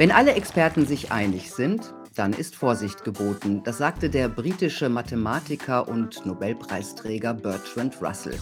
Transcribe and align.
Wenn 0.00 0.12
alle 0.12 0.32
Experten 0.32 0.86
sich 0.86 1.12
einig 1.12 1.52
sind, 1.52 1.92
dann 2.14 2.32
ist 2.32 2.56
Vorsicht 2.56 3.04
geboten. 3.04 3.60
Das 3.64 3.76
sagte 3.76 4.08
der 4.08 4.30
britische 4.30 4.88
Mathematiker 4.88 5.86
und 5.86 6.24
Nobelpreisträger 6.24 7.34
Bertrand 7.34 8.00
Russell. 8.00 8.38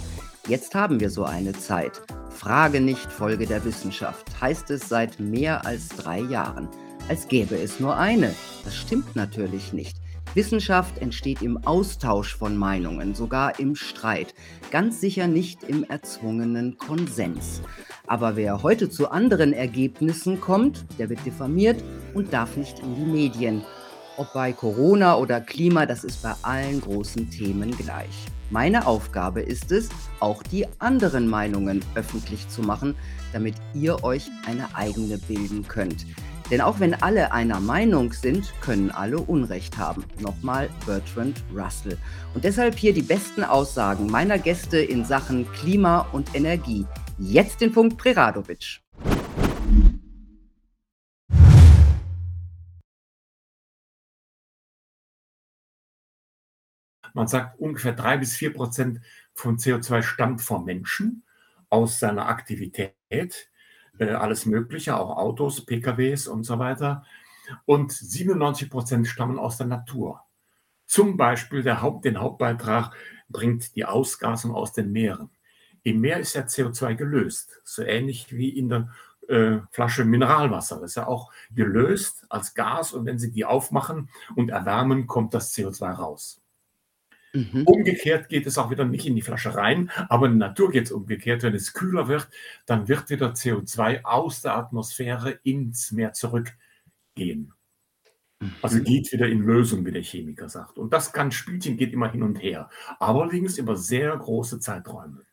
Jetzt 0.46 0.76
haben 0.76 1.00
wir 1.00 1.10
so 1.10 1.24
eine 1.24 1.52
Zeit. 1.54 2.00
Frage 2.30 2.80
nicht 2.80 3.10
Folge 3.10 3.44
der 3.44 3.64
Wissenschaft, 3.64 4.40
heißt 4.40 4.70
es 4.70 4.88
seit 4.88 5.18
mehr 5.18 5.66
als 5.66 5.88
drei 5.88 6.20
Jahren. 6.20 6.68
Als 7.08 7.26
gäbe 7.26 7.56
es 7.56 7.80
nur 7.80 7.96
eine. 7.96 8.32
Das 8.64 8.76
stimmt 8.76 9.16
natürlich 9.16 9.72
nicht. 9.72 9.96
Wissenschaft 10.34 10.98
entsteht 10.98 11.42
im 11.42 11.66
Austausch 11.66 12.36
von 12.36 12.56
Meinungen, 12.56 13.14
sogar 13.14 13.58
im 13.58 13.74
Streit, 13.74 14.34
ganz 14.70 15.00
sicher 15.00 15.26
nicht 15.26 15.64
im 15.64 15.84
erzwungenen 15.84 16.78
Konsens. 16.78 17.62
Aber 18.06 18.36
wer 18.36 18.62
heute 18.62 18.90
zu 18.90 19.10
anderen 19.10 19.52
Ergebnissen 19.52 20.40
kommt, 20.40 20.84
der 20.98 21.10
wird 21.10 21.24
diffamiert 21.24 21.82
und 22.14 22.32
darf 22.32 22.56
nicht 22.56 22.78
in 22.80 22.94
die 22.94 23.10
Medien. 23.10 23.62
Ob 24.16 24.32
bei 24.32 24.52
Corona 24.52 25.16
oder 25.16 25.40
Klima, 25.40 25.86
das 25.86 26.04
ist 26.04 26.22
bei 26.22 26.34
allen 26.42 26.80
großen 26.80 27.30
Themen 27.30 27.70
gleich. 27.76 28.26
Meine 28.50 28.86
Aufgabe 28.86 29.42
ist 29.42 29.70
es, 29.70 29.90
auch 30.20 30.42
die 30.42 30.66
anderen 30.78 31.28
Meinungen 31.28 31.84
öffentlich 31.94 32.48
zu 32.48 32.62
machen, 32.62 32.94
damit 33.32 33.54
ihr 33.74 34.02
euch 34.02 34.30
eine 34.46 34.74
eigene 34.74 35.18
bilden 35.18 35.68
könnt. 35.68 36.06
Denn 36.50 36.62
auch 36.62 36.80
wenn 36.80 36.94
alle 36.94 37.32
einer 37.32 37.60
Meinung 37.60 38.14
sind, 38.14 38.54
können 38.62 38.90
alle 38.90 39.18
Unrecht 39.18 39.76
haben. 39.76 40.06
Nochmal 40.18 40.70
Bertrand 40.86 41.42
Russell. 41.54 41.98
Und 42.32 42.44
deshalb 42.44 42.74
hier 42.74 42.94
die 42.94 43.02
besten 43.02 43.44
Aussagen 43.44 44.06
meiner 44.06 44.38
Gäste 44.38 44.78
in 44.78 45.04
Sachen 45.04 45.50
Klima 45.52 46.08
und 46.12 46.34
Energie. 46.34 46.86
Jetzt 47.18 47.60
den 47.60 47.70
Punkt 47.70 47.98
Preradovic. 47.98 48.80
Man 57.12 57.26
sagt, 57.26 57.58
ungefähr 57.58 57.92
drei 57.92 58.16
bis 58.16 58.36
vier 58.36 58.54
Prozent 58.54 59.00
von 59.34 59.58
CO2 59.58 60.02
stammt 60.02 60.40
vom 60.40 60.64
Menschen 60.64 61.24
aus 61.68 61.98
seiner 61.98 62.28
Aktivität 62.28 62.94
äh, 63.98 64.10
alles 64.10 64.46
Mögliche, 64.46 64.96
auch 64.96 65.16
Autos, 65.16 65.64
PKWs 65.64 66.28
und 66.28 66.44
so 66.44 66.58
weiter. 66.58 67.04
Und 67.64 67.92
97 67.92 68.70
Prozent 68.70 69.06
stammen 69.06 69.38
aus 69.38 69.56
der 69.56 69.66
Natur. 69.66 70.22
Zum 70.86 71.16
Beispiel 71.16 71.62
der 71.62 71.82
Haupt, 71.82 72.04
den 72.04 72.20
Hauptbeitrag 72.20 72.94
bringt 73.28 73.76
die 73.76 73.84
Ausgasung 73.84 74.54
aus 74.54 74.72
den 74.72 74.90
Meeren. 74.92 75.30
Im 75.82 76.00
Meer 76.00 76.18
ist 76.20 76.34
ja 76.34 76.42
CO2 76.42 76.94
gelöst, 76.94 77.60
so 77.64 77.82
ähnlich 77.82 78.34
wie 78.36 78.48
in 78.48 78.68
der 78.68 78.90
äh, 79.28 79.58
Flasche 79.70 80.04
Mineralwasser. 80.04 80.80
Das 80.80 80.92
ist 80.92 80.94
ja 80.96 81.06
auch 81.06 81.30
gelöst 81.50 82.26
als 82.28 82.54
Gas 82.54 82.92
und 82.92 83.06
wenn 83.06 83.18
Sie 83.18 83.30
die 83.30 83.44
aufmachen 83.44 84.08
und 84.34 84.50
erwärmen, 84.50 85.06
kommt 85.06 85.34
das 85.34 85.54
CO2 85.54 85.92
raus. 85.92 86.42
Mhm. 87.38 87.64
Umgekehrt 87.64 88.28
geht 88.28 88.46
es 88.46 88.58
auch 88.58 88.70
wieder 88.70 88.84
nicht 88.84 89.06
in 89.06 89.14
die 89.14 89.22
Flasche 89.22 89.54
rein, 89.54 89.90
aber 90.08 90.26
in 90.26 90.38
der 90.38 90.48
Natur 90.48 90.70
geht 90.70 90.86
es 90.86 90.92
umgekehrt. 90.92 91.42
Wenn 91.42 91.54
es 91.54 91.72
kühler 91.72 92.08
wird, 92.08 92.28
dann 92.66 92.88
wird 92.88 93.10
wieder 93.10 93.32
CO2 93.32 94.04
aus 94.04 94.42
der 94.42 94.56
Atmosphäre 94.56 95.38
ins 95.42 95.92
Meer 95.92 96.12
zurückgehen. 96.12 97.52
Also 98.62 98.78
mhm. 98.78 98.84
geht 98.84 99.12
wieder 99.12 99.28
in 99.28 99.40
Lösung, 99.40 99.84
wie 99.84 99.92
der 99.92 100.02
Chemiker 100.02 100.48
sagt. 100.48 100.78
Und 100.78 100.92
das 100.92 101.12
kann 101.12 101.32
Spielchen 101.32 101.76
geht 101.76 101.92
immer 101.92 102.10
hin 102.10 102.22
und 102.22 102.42
her, 102.42 102.68
aber 102.98 103.22
allerdings 103.22 103.58
über 103.58 103.76
sehr 103.76 104.16
große 104.16 104.60
Zeiträume. 104.60 105.27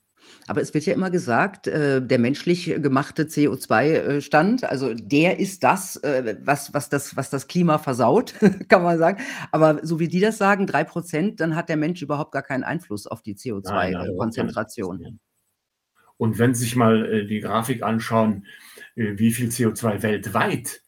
Aber 0.48 0.62
es 0.62 0.74
wird 0.74 0.86
ja 0.86 0.94
immer 0.94 1.10
gesagt, 1.10 1.68
äh, 1.68 2.06
der 2.06 2.20
menschlich 2.20 2.66
gemachte 2.78 3.24
CO2-Stand, 3.24 4.64
äh, 4.64 4.66
also 4.68 4.94
der 4.94 5.40
ist 5.40 5.64
das, 5.64 5.96
äh, 5.98 6.38
was, 6.42 6.74
was 6.74 6.90
das, 6.90 7.16
was 7.16 7.30
das 7.30 7.48
Klima 7.48 7.78
versaut, 7.80 8.36
kann 8.70 8.84
man 8.84 8.98
sagen. 8.98 9.24
Aber 9.52 9.80
so 9.84 10.00
wie 10.00 10.08
die 10.08 10.20
das 10.20 10.38
sagen, 10.38 10.68
drei 10.68 10.84
Prozent, 10.84 11.40
dann 11.40 11.56
hat 11.56 11.70
der 11.70 11.78
Mensch 11.78 12.02
überhaupt 12.02 12.32
gar 12.32 12.44
keinen 12.44 12.64
Einfluss 12.64 13.08
auf 13.08 13.22
die 13.22 13.36
CO2-Konzentration. 13.36 15.20
Und 16.18 16.40
wenn 16.40 16.54
Sie 16.54 16.64
sich 16.64 16.76
mal 16.76 17.06
äh, 17.06 17.26
die 17.26 17.40
Grafik 17.40 17.84
anschauen, 17.84 18.46
äh, 18.96 19.18
wie 19.18 19.32
viel 19.32 19.50
CO2 19.50 20.02
weltweit 20.02 20.82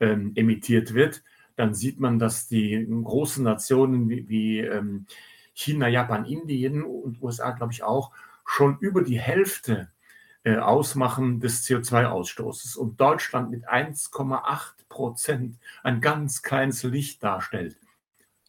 ähm, 0.00 0.32
emittiert 0.34 0.94
wird, 0.94 1.22
dann 1.56 1.74
sieht 1.74 2.00
man, 2.00 2.18
dass 2.18 2.48
die 2.48 2.86
großen 2.88 3.44
Nationen 3.44 4.08
wie, 4.08 4.28
wie 4.28 4.58
ähm, 4.58 5.06
China, 5.54 5.88
Japan, 5.88 6.24
Indien 6.24 6.82
und 6.82 7.22
USA, 7.22 7.52
glaube 7.52 7.72
ich, 7.72 7.82
auch 7.84 8.10
schon 8.44 8.78
über 8.78 9.02
die 9.02 9.20
Hälfte 9.20 9.90
äh, 10.44 10.56
ausmachen 10.56 11.40
des 11.40 11.64
CO2-Ausstoßes 11.66 12.76
und 12.76 13.00
Deutschland 13.00 13.50
mit 13.50 13.68
1,8 13.68 14.72
Prozent 14.88 15.58
ein 15.82 16.00
ganz 16.00 16.42
kleines 16.42 16.82
Licht 16.82 17.22
darstellt. 17.22 17.76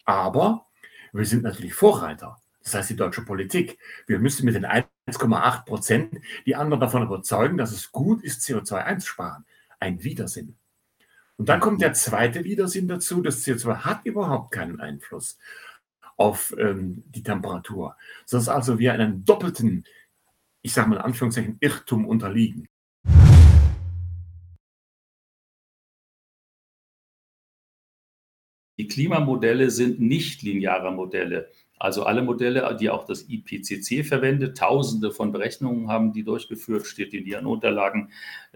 Aber 0.04 0.66
wir 1.14 1.26
sind 1.26 1.44
natürlich 1.44 1.74
Vorreiter. 1.74 2.40
Das 2.64 2.74
heißt, 2.74 2.90
die 2.90 2.96
deutsche 2.96 3.24
Politik. 3.24 3.78
Wir 4.08 4.20
müssen 4.20 4.46
mit 4.46 4.56
den 4.56 4.66
1,8 4.66 5.66
Prozent 5.66 6.20
die 6.46 6.56
anderen 6.56 6.82
davon 6.82 7.04
überzeugen, 7.04 7.58
dass 7.58 7.72
es 7.72 7.92
gut 7.92 8.24
ist, 8.24 8.42
CO2 8.42 8.76
einzusparen. 8.84 9.46
Ein 9.80 10.04
Widersinn. 10.04 10.56
Und 11.38 11.50
dann 11.50 11.60
kommt 11.60 11.82
der 11.82 11.94
zweite 11.94 12.44
Widersinn 12.44 12.88
dazu. 12.88 13.22
Das 13.22 13.46
CO2 13.46 13.78
hat 13.86 14.06
überhaupt 14.06 14.52
keinen 14.52 14.80
Einfluss 14.80 15.38
auf 16.18 16.56
ähm, 16.58 17.04
die 17.08 17.24
Temperatur, 17.24 17.96
sodass 18.26 18.50
also 18.50 18.80
wir 18.80 18.94
einen 18.94 19.26
doppelten, 19.26 19.86
ich 20.62 20.74
sage 20.74 20.90
mal 20.90 20.96
in 20.96 21.02
Anführungszeichen, 21.02 21.58
Irrtum 21.60 22.06
unterliegen. 22.06 22.68
Die 28.78 28.88
Klimamodelle 28.88 29.70
sind 29.70 30.02
nicht 30.02 30.42
lineare 30.42 30.92
Modelle. 30.92 31.50
Also 31.78 32.04
alle 32.04 32.22
Modelle, 32.22 32.76
die 32.80 32.90
auch 32.90 33.06
das 33.06 33.28
IPCC 33.30 34.06
verwendet, 34.06 34.58
tausende 34.58 35.12
von 35.12 35.32
Berechnungen 35.32 35.90
haben 35.90 36.14
die 36.14 36.24
durchgeführt, 36.24 36.86
steht 36.86 37.14
in 37.14 37.26
ihren 37.26 37.46
Unterlagen. 37.46 38.12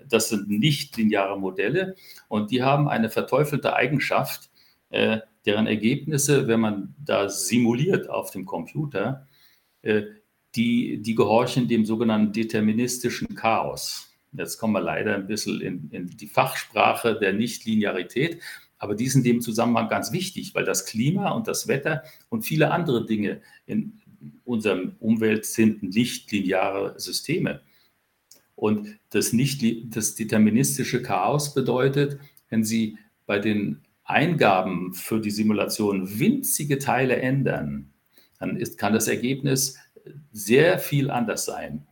Das 0.07 0.29
sind 0.29 0.49
nicht 0.49 0.95
lineare 0.97 1.39
Modelle 1.39 1.95
und 2.27 2.51
die 2.51 2.63
haben 2.63 2.87
eine 2.87 3.09
verteufelte 3.09 3.75
Eigenschaft, 3.75 4.49
äh, 4.89 5.19
deren 5.49 5.65
Ergebnisse, 5.65 6.47
wenn 6.47 6.59
man 6.59 6.93
da 7.03 7.27
simuliert 7.27 8.07
auf 8.07 8.29
dem 8.29 8.45
Computer, 8.45 9.27
äh, 9.81 10.03
die, 10.53 11.01
die 11.01 11.15
gehorchen 11.15 11.67
dem 11.67 11.85
sogenannten 11.85 12.33
deterministischen 12.33 13.33
Chaos. 13.33 14.13
Jetzt 14.31 14.59
kommen 14.59 14.73
wir 14.73 14.81
leider 14.81 15.15
ein 15.15 15.25
bisschen 15.25 15.59
in, 15.59 15.89
in 15.89 16.07
die 16.07 16.27
Fachsprache 16.27 17.17
der 17.17 17.33
Nichtlinearität, 17.33 18.39
aber 18.77 18.93
die 18.93 19.07
sind 19.07 19.25
in 19.25 19.33
dem 19.33 19.41
Zusammenhang 19.41 19.89
ganz 19.89 20.11
wichtig, 20.11 20.53
weil 20.53 20.65
das 20.65 20.85
Klima 20.85 21.31
und 21.31 21.47
das 21.47 21.67
Wetter 21.67 22.03
und 22.29 22.43
viele 22.43 22.69
andere 22.69 23.07
Dinge 23.07 23.41
in 23.65 23.99
unserem 24.45 24.97
Umwelt 24.99 25.47
sind 25.47 25.81
nichtlineare 25.81 26.99
Systeme. 26.99 27.61
Und 28.55 28.99
das, 29.09 29.33
nicht, 29.33 29.63
das 29.95 30.13
deterministische 30.13 31.01
Chaos 31.01 31.55
bedeutet, 31.55 32.19
wenn 32.49 32.63
Sie 32.63 32.99
bei 33.25 33.39
den 33.39 33.81
Eingaben 34.09 34.93
für 34.93 35.19
die 35.19 35.31
Simulation 35.31 36.19
winzige 36.19 36.79
Teile 36.79 37.17
ändern, 37.17 37.93
dann 38.39 38.57
ist, 38.57 38.77
kann 38.77 38.93
das 38.93 39.07
Ergebnis 39.07 39.77
sehr 40.31 40.79
viel 40.79 41.11
anders 41.11 41.45
sein. 41.45 41.85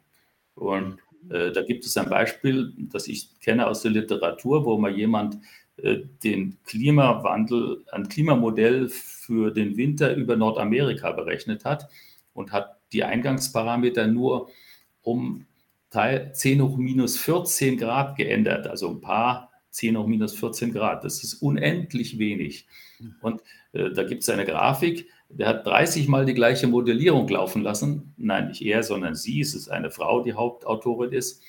Und 0.56 0.98
äh, 1.30 1.52
da 1.52 1.62
gibt 1.62 1.86
es 1.86 1.96
ein 1.98 2.10
Beispiel, 2.10 2.74
das 2.92 3.08
ich 3.08 3.40
kenne 3.40 3.68
aus 3.68 3.82
der 3.82 3.92
Literatur, 3.92 4.66
wo 4.66 4.78
mal 4.78 4.96
jemand 4.96 5.38
äh, 5.78 6.00
den 6.24 6.58
Klimawandel, 6.66 7.84
ein 7.92 8.08
Klimamodell 8.08 8.90
für 8.90 9.52
den 9.52 9.78
Winter 9.78 10.16
über 10.16 10.36
Nordamerika 10.36 11.12
berechnet 11.12 11.66
hat 11.66 11.88
und 12.34 12.52
hat 12.52 12.78
die 12.94 13.04
Eingangsparameter 13.04 14.08
nur 14.08 14.50
um 15.02 15.46
10 15.92 16.62
hoch 16.62 16.78
minus 16.78 17.18
14 17.18 17.78
Grad 17.78 18.18
geändert, 18.18 18.68
also 18.68 18.90
ein 18.90 19.02
paar 19.02 19.47
10 19.78 19.96
hoch 19.96 20.08
minus 20.08 20.34
14 20.34 20.74
Grad. 20.74 21.04
Das 21.04 21.24
ist 21.24 21.36
unendlich 21.36 22.18
wenig. 22.18 22.68
Und 23.22 23.42
äh, 23.74 23.92
da 23.92 24.04
gibt 24.04 24.24
es 24.24 24.30
eine 24.30 24.46
Grafik, 24.46 25.08
der 25.30 25.48
hat 25.48 25.68
30 25.68 26.08
Mal 26.08 26.26
die 26.26 26.34
gleiche 26.34 26.68
Modellierung 26.68 27.28
laufen 27.28 27.62
lassen. 27.62 28.14
Nein, 28.18 28.48
nicht 28.48 28.62
er, 28.62 28.82
sondern 28.82 29.14
sie. 29.14 29.42
Es 29.42 29.54
ist 29.54 29.70
eine 29.70 29.92
Frau, 29.92 30.24
die 30.24 30.34
Hauptautorin 30.34 31.12
ist. 31.12 31.44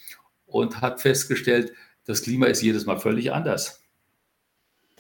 Und 0.46 0.80
hat 0.80 1.00
festgestellt, 1.00 1.72
das 2.04 2.22
Klima 2.22 2.46
ist 2.46 2.62
jedes 2.62 2.86
Mal 2.86 2.98
völlig 2.98 3.32
anders. 3.32 3.82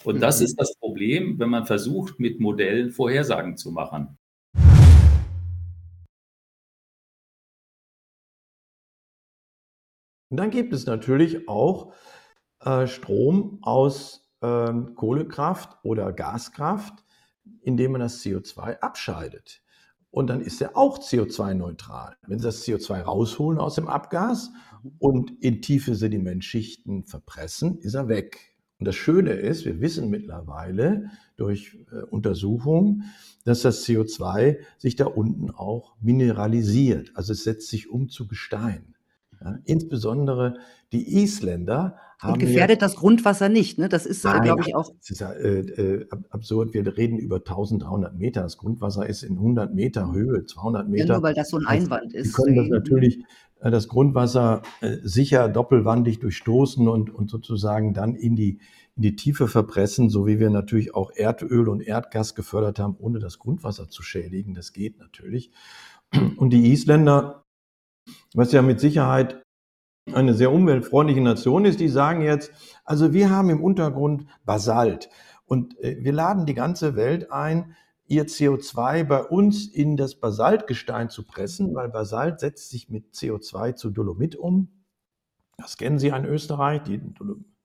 Und 0.04 0.20
das 0.20 0.38
mhm. 0.38 0.46
ist 0.46 0.56
das 0.56 0.74
Problem, 0.76 1.38
wenn 1.38 1.50
man 1.50 1.66
versucht, 1.66 2.20
mit 2.20 2.40
Modellen 2.40 2.92
Vorhersagen 2.92 3.56
zu 3.56 3.72
machen. 3.72 4.16
Und 10.30 10.36
dann 10.36 10.50
gibt 10.50 10.72
es 10.72 10.86
natürlich 10.86 11.48
auch 11.48 11.92
äh, 12.64 12.86
Strom 12.86 13.58
aus 13.62 14.30
ähm, 14.42 14.94
Kohlekraft 14.94 15.78
oder 15.82 16.12
Gaskraft, 16.12 17.04
indem 17.62 17.92
man 17.92 18.00
das 18.00 18.22
CO2 18.22 18.80
abscheidet. 18.80 19.62
Und 20.10 20.28
dann 20.28 20.40
ist 20.40 20.60
er 20.62 20.76
auch 20.76 20.98
CO2-neutral. 20.98 22.16
Wenn 22.26 22.38
Sie 22.38 22.44
das 22.44 22.64
CO2 22.64 23.02
rausholen 23.02 23.58
aus 23.58 23.74
dem 23.74 23.88
Abgas 23.88 24.50
und 24.98 25.32
in 25.42 25.60
tiefe 25.60 25.94
Sedimentschichten 25.94 27.04
verpressen, 27.04 27.78
ist 27.78 27.94
er 27.94 28.08
weg. 28.08 28.56
Und 28.78 28.86
das 28.86 28.94
Schöne 28.94 29.32
ist, 29.32 29.64
wir 29.64 29.80
wissen 29.80 30.08
mittlerweile 30.08 31.10
durch 31.36 31.78
äh, 31.90 32.02
Untersuchungen, 32.04 33.04
dass 33.44 33.62
das 33.62 33.84
CO2 33.84 34.58
sich 34.78 34.94
da 34.96 35.06
unten 35.06 35.50
auch 35.50 35.96
mineralisiert. 36.00 37.10
Also 37.14 37.32
es 37.32 37.44
setzt 37.44 37.68
sich 37.68 37.90
um 37.90 38.08
zu 38.08 38.28
Gestein. 38.28 38.94
Ja, 39.40 39.58
insbesondere 39.64 40.58
die 40.92 41.22
Isländer. 41.22 41.96
Und 42.22 42.40
gefährdet 42.40 42.82
das 42.82 42.96
Grundwasser 42.96 43.48
nicht, 43.48 43.78
ne? 43.78 43.88
Das 43.88 44.04
ist, 44.04 44.24
äh, 44.24 44.40
glaube 44.40 44.62
ich, 44.66 44.74
auch. 44.74 44.90
Das 44.98 45.10
ist 45.10 45.20
ja 45.20 45.32
äh, 45.32 45.60
äh 45.60 46.06
absurd. 46.30 46.74
Wir 46.74 46.96
reden 46.96 47.16
über 47.16 47.36
1300 47.36 48.16
Meter. 48.16 48.42
Das 48.42 48.56
Grundwasser 48.56 49.06
ist 49.06 49.22
in 49.22 49.36
100 49.36 49.72
Meter 49.72 50.12
Höhe, 50.12 50.44
200 50.44 50.88
Meter. 50.88 51.06
Ja, 51.06 51.14
nur 51.14 51.22
weil 51.22 51.34
das 51.34 51.50
so 51.50 51.58
ein 51.58 51.66
Einwand 51.66 52.12
ist. 52.14 52.28
Sie 52.28 52.42
können 52.42 52.56
das 52.56 52.68
natürlich, 52.68 53.24
äh, 53.60 53.70
das 53.70 53.86
Grundwasser 53.86 54.62
äh, 54.80 54.96
sicher 55.02 55.48
doppelwandig 55.48 56.18
durchstoßen 56.18 56.88
und, 56.88 57.14
und 57.14 57.30
sozusagen 57.30 57.94
dann 57.94 58.16
in 58.16 58.34
die, 58.34 58.58
in 58.96 59.02
die 59.02 59.14
Tiefe 59.14 59.46
verpressen, 59.46 60.10
so 60.10 60.26
wie 60.26 60.40
wir 60.40 60.50
natürlich 60.50 60.96
auch 60.96 61.12
Erdöl 61.14 61.68
und 61.68 61.80
Erdgas 61.80 62.34
gefördert 62.34 62.80
haben, 62.80 62.96
ohne 62.98 63.20
das 63.20 63.38
Grundwasser 63.38 63.90
zu 63.90 64.02
schädigen. 64.02 64.54
Das 64.54 64.72
geht 64.72 64.98
natürlich. 64.98 65.52
Und 66.36 66.50
die 66.50 66.72
Isländer 66.72 67.44
was 68.34 68.52
ja 68.52 68.62
mit 68.62 68.80
Sicherheit 68.80 69.42
eine 70.14 70.34
sehr 70.34 70.52
umweltfreundliche 70.52 71.20
Nation 71.20 71.64
ist, 71.64 71.80
die 71.80 71.88
sagen 71.88 72.22
jetzt, 72.22 72.50
also 72.84 73.12
wir 73.12 73.30
haben 73.30 73.50
im 73.50 73.62
Untergrund 73.62 74.26
Basalt 74.44 75.10
und 75.46 75.78
äh, 75.80 75.96
wir 76.00 76.12
laden 76.12 76.46
die 76.46 76.54
ganze 76.54 76.96
Welt 76.96 77.32
ein, 77.32 77.74
ihr 78.06 78.26
CO2 78.26 79.04
bei 79.04 79.22
uns 79.22 79.66
in 79.66 79.96
das 79.96 80.14
Basaltgestein 80.14 81.10
zu 81.10 81.26
pressen, 81.26 81.74
weil 81.74 81.88
Basalt 81.88 82.40
setzt 82.40 82.70
sich 82.70 82.88
mit 82.88 83.12
CO2 83.12 83.74
zu 83.74 83.90
Dolomit 83.90 84.36
um. 84.36 84.68
Das 85.58 85.76
kennen 85.76 85.98
Sie 85.98 86.08
in 86.08 86.24
Österreich, 86.24 86.82
die 86.84 87.00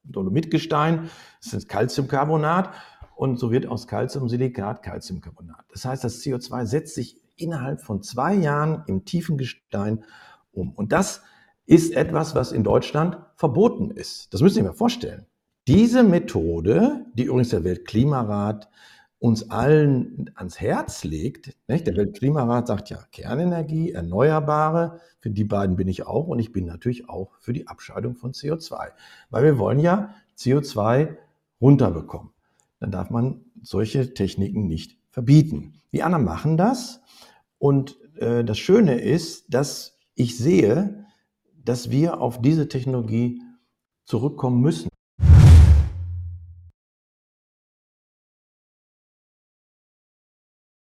Dolomitgestein, 0.03 1.09
das 1.41 1.53
ist 1.53 1.69
Calciumcarbonat 1.69 2.73
und 3.15 3.39
so 3.39 3.51
wird 3.51 3.67
aus 3.67 3.87
Calciumsilikat 3.87 4.83
Calciumcarbonat. 4.83 5.63
Das 5.71 5.85
heißt, 5.85 6.03
das 6.03 6.21
CO2 6.21 6.65
setzt 6.65 6.95
sich 6.95 7.21
innerhalb 7.37 7.81
von 7.81 8.01
zwei 8.01 8.33
Jahren 8.33 8.83
im 8.87 9.05
tiefen 9.05 9.37
Gestein 9.37 10.03
um. 10.51 10.73
Und 10.73 10.91
das 10.91 11.21
ist 11.65 11.93
etwas, 11.93 12.35
was 12.35 12.51
in 12.51 12.63
Deutschland 12.63 13.17
verboten 13.35 13.91
ist. 13.91 14.33
Das 14.33 14.41
müssen 14.41 14.55
Sie 14.55 14.63
mal 14.63 14.73
vorstellen. 14.73 15.25
Diese 15.67 16.03
Methode, 16.03 17.05
die 17.13 17.23
übrigens 17.23 17.49
der 17.49 17.63
Weltklimarat 17.63 18.69
uns 19.19 19.49
allen 19.49 20.29
ans 20.35 20.59
Herz 20.59 21.05
legt, 21.05 21.55
nicht? 21.69 21.87
der 21.87 21.95
Weltklimarat 21.95 22.67
sagt 22.67 22.89
ja 22.89 22.99
Kernenergie, 23.13 23.93
Erneuerbare, 23.93 24.99
für 25.21 25.29
die 25.29 25.45
beiden 25.45 25.77
bin 25.77 25.87
ich 25.87 26.05
auch 26.05 26.27
und 26.27 26.39
ich 26.39 26.51
bin 26.51 26.65
natürlich 26.65 27.07
auch 27.07 27.31
für 27.39 27.53
die 27.53 27.67
Abscheidung 27.67 28.15
von 28.15 28.33
CO2, 28.33 28.89
weil 29.29 29.43
wir 29.45 29.57
wollen 29.57 29.79
ja 29.79 30.13
CO2 30.37 31.15
runterbekommen. 31.61 32.31
Dann 32.81 32.91
darf 32.91 33.09
man 33.09 33.45
solche 33.61 34.13
Techniken 34.13 34.67
nicht 34.67 34.97
verbieten. 35.09 35.75
Die 35.93 36.03
anderen 36.03 36.25
machen 36.25 36.57
das 36.57 36.99
und 37.59 37.97
äh, 38.17 38.43
das 38.43 38.57
Schöne 38.57 38.99
ist, 38.99 39.53
dass 39.53 39.97
ich 40.15 40.37
sehe, 40.37 41.02
dass 41.63 41.89
wir 41.89 42.19
auf 42.21 42.41
diese 42.41 42.67
Technologie 42.67 43.41
zurückkommen 44.05 44.61
müssen. 44.61 44.89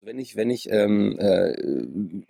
Wenn 0.01 0.17
ich, 0.17 0.35
wenn 0.35 0.49
ich 0.49 0.71
ähm, 0.71 1.19
äh, 1.19 1.53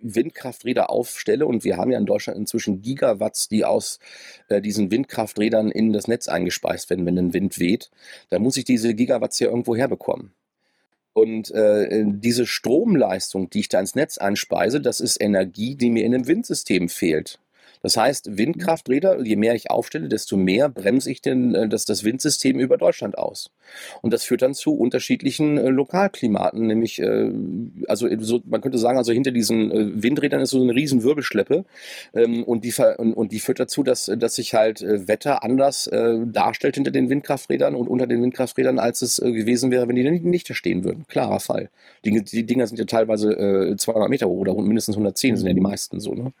Windkrafträder 0.00 0.90
aufstelle 0.90 1.46
und 1.46 1.64
wir 1.64 1.78
haben 1.78 1.90
ja 1.90 1.98
in 1.98 2.04
Deutschland 2.04 2.38
inzwischen 2.38 2.82
Gigawatts, 2.82 3.48
die 3.48 3.64
aus 3.64 4.00
äh, 4.48 4.60
diesen 4.60 4.90
Windkrafträdern 4.90 5.70
in 5.70 5.94
das 5.94 6.06
Netz 6.06 6.28
eingespeist 6.28 6.90
werden, 6.90 7.06
wenn 7.06 7.18
ein 7.18 7.32
Wind 7.32 7.58
weht, 7.58 7.90
dann 8.28 8.42
muss 8.42 8.58
ich 8.58 8.64
diese 8.64 8.94
Gigawatts 8.94 9.38
ja 9.38 9.48
irgendwo 9.48 9.76
herbekommen. 9.76 10.34
Und 11.14 11.50
äh, 11.52 12.04
diese 12.06 12.44
Stromleistung, 12.44 13.48
die 13.48 13.60
ich 13.60 13.68
da 13.70 13.80
ins 13.80 13.94
Netz 13.94 14.18
einspeise, 14.18 14.82
das 14.82 15.00
ist 15.00 15.20
Energie, 15.20 15.74
die 15.74 15.90
mir 15.90 16.04
in 16.04 16.14
einem 16.14 16.26
Windsystem 16.26 16.90
fehlt. 16.90 17.40
Das 17.82 17.96
heißt, 17.96 18.36
Windkrafträder, 18.36 19.22
je 19.22 19.36
mehr 19.36 19.54
ich 19.54 19.70
aufstelle, 19.70 20.08
desto 20.08 20.36
mehr 20.36 20.68
bremse 20.68 21.10
ich 21.10 21.22
denn 21.22 21.54
äh, 21.54 21.68
das, 21.68 21.84
das 21.84 22.04
Windsystem 22.04 22.58
über 22.58 22.76
Deutschland 22.76 23.16
aus. 23.16 23.50
Und 24.02 24.12
das 24.12 24.24
führt 24.24 24.42
dann 24.42 24.54
zu 24.54 24.74
unterschiedlichen 24.74 25.56
äh, 25.56 25.68
Lokalklimaten, 25.68 26.66
nämlich, 26.66 27.00
äh, 27.00 27.30
also 27.88 28.08
so, 28.18 28.40
man 28.44 28.60
könnte 28.60 28.78
sagen, 28.78 28.98
also 28.98 29.12
hinter 29.12 29.30
diesen 29.30 29.70
äh, 29.70 30.02
Windrädern 30.02 30.40
ist 30.40 30.50
so 30.50 30.62
eine 30.62 30.74
riesen 30.74 31.02
Wirbelschleppe 31.02 31.64
ähm, 32.14 32.44
und, 32.44 32.64
die, 32.64 32.74
und, 32.98 33.14
und 33.14 33.32
die 33.32 33.40
führt 33.40 33.60
dazu, 33.60 33.82
dass, 33.82 34.10
dass 34.14 34.34
sich 34.34 34.54
halt 34.54 34.82
äh, 34.82 35.08
Wetter 35.08 35.42
anders 35.42 35.86
äh, 35.86 36.18
darstellt 36.26 36.74
hinter 36.74 36.90
den 36.90 37.08
Windkrafträdern 37.08 37.74
und 37.74 37.88
unter 37.88 38.06
den 38.06 38.22
Windkrafträdern, 38.22 38.78
als 38.78 39.02
es 39.02 39.18
äh, 39.18 39.32
gewesen 39.32 39.70
wäre, 39.70 39.88
wenn 39.88 39.96
die 39.96 40.10
nicht 40.10 40.50
da 40.50 40.54
stehen 40.54 40.84
würden. 40.84 41.06
Klarer 41.08 41.40
Fall. 41.40 41.70
Die, 42.04 42.22
die 42.22 42.44
Dinger 42.44 42.66
sind 42.66 42.78
ja 42.78 42.84
teilweise 42.84 43.32
äh, 43.32 43.76
200 43.76 44.10
Meter 44.10 44.26
hoch 44.26 44.40
oder 44.40 44.54
mindestens 44.54 44.96
110 44.96 45.36
sind 45.36 45.46
ja 45.46 45.54
die 45.54 45.60
meisten 45.60 46.00
so. 46.00 46.14
Ne? 46.14 46.32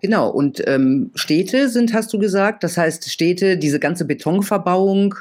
Genau, 0.00 0.30
und 0.30 0.62
ähm, 0.66 1.10
Städte 1.14 1.68
sind, 1.68 1.92
hast 1.92 2.12
du 2.12 2.18
gesagt, 2.18 2.64
das 2.64 2.76
heißt 2.78 3.10
Städte, 3.10 3.58
diese 3.58 3.78
ganze 3.78 4.04
Betonverbauung, 4.06 5.14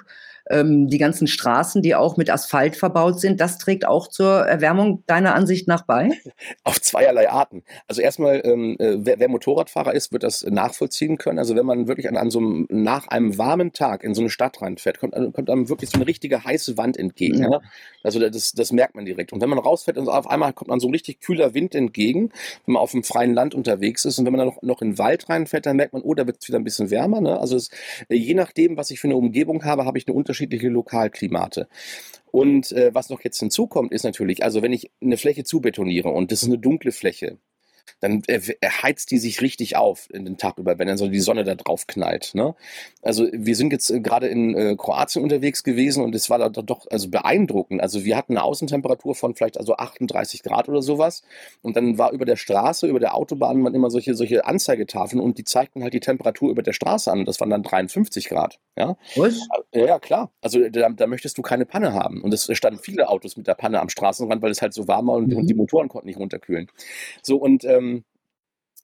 ähm, 0.49 0.87
die 0.87 0.97
ganzen 0.97 1.27
Straßen, 1.27 1.81
die 1.81 1.95
auch 1.95 2.17
mit 2.17 2.29
Asphalt 2.29 2.75
verbaut 2.75 3.19
sind, 3.19 3.39
das 3.39 3.57
trägt 3.57 3.85
auch 3.85 4.07
zur 4.07 4.47
Erwärmung 4.47 5.03
deiner 5.05 5.35
Ansicht 5.35 5.67
nach 5.67 5.85
bei? 5.85 6.09
Auf 6.63 6.81
zweierlei 6.81 7.29
Arten. 7.29 7.63
Also 7.87 8.01
erstmal, 8.01 8.41
ähm, 8.43 8.75
äh, 8.79 8.97
wer, 8.99 9.19
wer, 9.19 9.29
Motorradfahrer 9.29 9.93
ist, 9.93 10.11
wird 10.11 10.23
das 10.23 10.43
nachvollziehen 10.43 11.17
können. 11.17 11.37
Also 11.37 11.55
wenn 11.55 11.65
man 11.65 11.87
wirklich 11.87 12.09
an, 12.09 12.17
an 12.17 12.31
so 12.31 12.39
einem, 12.39 12.67
nach 12.69 13.07
einem 13.07 13.37
warmen 13.37 13.73
Tag 13.73 14.03
in 14.03 14.15
so 14.15 14.21
eine 14.21 14.31
Stadt 14.31 14.61
reinfährt, 14.61 14.99
kommt, 14.99 15.13
kommt 15.13 15.49
einem 15.49 15.69
wirklich 15.69 15.91
so 15.91 15.97
eine 15.97 16.07
richtige 16.07 16.43
heiße 16.43 16.77
Wand 16.77 16.97
entgegen. 16.97 17.43
Ja. 17.43 17.49
Ja? 17.51 17.61
Also 18.03 18.19
das, 18.19 18.53
das 18.53 18.71
merkt 18.71 18.95
man 18.95 19.05
direkt. 19.05 19.33
Und 19.33 19.41
wenn 19.41 19.49
man 19.49 19.59
rausfährt, 19.59 19.97
und 19.97 20.09
auf 20.09 20.27
einmal 20.27 20.53
kommt 20.53 20.69
man 20.69 20.79
so 20.79 20.87
ein 20.87 20.93
richtig 20.93 21.19
kühler 21.19 21.53
Wind 21.53 21.75
entgegen, 21.75 22.31
wenn 22.65 22.73
man 22.73 22.81
auf 22.81 22.91
dem 22.91 23.03
freien 23.03 23.35
Land 23.35 23.53
unterwegs 23.53 24.03
ist. 24.03 24.17
Und 24.17 24.25
wenn 24.25 24.33
man 24.33 24.39
dann 24.39 24.47
noch, 24.47 24.61
noch 24.63 24.81
in 24.81 24.91
den 24.91 24.97
Wald 24.97 25.29
reinfährt, 25.29 25.67
dann 25.67 25.77
merkt 25.77 25.93
man, 25.93 26.01
oh, 26.01 26.15
da 26.15 26.25
wird 26.25 26.37
es 26.41 26.47
wieder 26.47 26.57
ein 26.57 26.63
bisschen 26.63 26.89
wärmer. 26.89 27.21
Ne? 27.21 27.39
Also 27.39 27.55
es, 27.55 27.69
je 28.09 28.33
nachdem, 28.33 28.77
was 28.77 28.89
ich 28.89 28.99
für 28.99 29.07
eine 29.07 29.15
Umgebung 29.15 29.63
habe, 29.63 29.85
habe 29.85 29.97
ich 29.97 30.07
eine 30.07 30.15
unterschiedliche 30.15 30.38
unterschiedliche 30.39 30.69
Lokalklimate. 30.69 31.67
Und 32.31 32.71
äh, 32.71 32.93
was 32.93 33.09
noch 33.09 33.21
jetzt 33.21 33.39
hinzukommt, 33.39 33.91
ist 33.91 34.03
natürlich, 34.03 34.43
also 34.43 34.61
wenn 34.61 34.73
ich 34.73 34.91
eine 35.01 35.17
Fläche 35.17 35.43
zubetoniere 35.43 36.09
und 36.09 36.31
das 36.31 36.43
ist 36.43 36.47
eine 36.47 36.59
dunkle 36.59 36.91
Fläche, 36.91 37.39
dann 38.01 38.21
heizt 38.63 39.11
die 39.11 39.17
sich 39.17 39.41
richtig 39.41 39.75
auf 39.75 40.07
in 40.13 40.23
den 40.23 40.37
Tag 40.37 40.57
über, 40.57 40.77
wenn 40.77 40.87
dann 40.87 40.97
so 40.97 41.07
die 41.07 41.19
Sonne 41.19 41.43
da 41.43 41.55
drauf 41.55 41.87
knallt. 41.87 42.31
Ne? 42.33 42.55
Also 43.01 43.27
wir 43.33 43.55
sind 43.55 43.73
jetzt 43.73 43.89
äh, 43.89 43.99
gerade 43.99 44.27
in 44.27 44.55
äh, 44.55 44.75
Kroatien 44.77 45.23
unterwegs 45.23 45.63
gewesen 45.63 46.03
und 46.03 46.15
es 46.15 46.29
war 46.29 46.37
da 46.37 46.49
doch 46.49 46.85
also 46.89 47.09
beeindruckend. 47.09 47.81
Also 47.81 48.05
wir 48.05 48.15
hatten 48.15 48.37
eine 48.37 48.43
Außentemperatur 48.43 49.15
von 49.15 49.35
vielleicht 49.35 49.57
also 49.57 49.75
38 49.75 50.43
Grad 50.43 50.69
oder 50.69 50.81
sowas 50.81 51.23
und 51.61 51.75
dann 51.75 51.97
war 51.97 52.11
über 52.11 52.25
der 52.25 52.37
Straße, 52.37 52.87
über 52.87 52.99
der 52.99 53.15
Autobahn 53.15 53.59
man 53.59 53.73
immer 53.73 53.89
solche 53.89 54.13
solche 54.13 54.45
Anzeigetafeln 54.45 55.19
und 55.19 55.37
die 55.37 55.43
zeigten 55.43 55.83
halt 55.83 55.93
die 55.93 55.99
Temperatur 55.99 56.51
über 56.51 56.63
der 56.63 56.73
Straße 56.73 57.11
an. 57.11 57.25
Das 57.25 57.39
waren 57.39 57.49
dann 57.49 57.63
53 57.63 58.29
Grad. 58.29 58.59
Ja, 58.79 58.95
Was? 59.17 59.47
ja 59.73 59.99
klar. 59.99 60.31
Also 60.41 60.69
da, 60.69 60.89
da 60.89 61.07
möchtest 61.07 61.37
du 61.37 61.41
keine 61.41 61.65
Panne 61.65 61.93
haben 61.93 62.21
und 62.21 62.33
es 62.33 62.49
standen 62.55 62.79
viele 62.79 63.09
Autos 63.09 63.35
mit 63.35 63.45
der 63.47 63.55
Panne 63.55 63.81
am 63.81 63.89
Straßenrand, 63.89 64.41
weil 64.41 64.51
es 64.51 64.61
halt 64.61 64.73
so 64.73 64.87
warm 64.87 65.07
war 65.07 65.15
und, 65.15 65.27
mhm. 65.27 65.37
und 65.37 65.47
die 65.47 65.53
Motoren 65.53 65.89
konnten 65.89 66.07
nicht 66.07 66.19
runterkühlen. 66.19 66.67
So 67.21 67.37
und 67.37 67.65
ähm, 67.65 67.89
ähm, 67.89 68.03